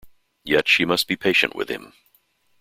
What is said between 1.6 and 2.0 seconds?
him.